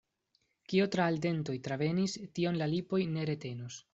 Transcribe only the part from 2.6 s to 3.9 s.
la lipoj ne retenos.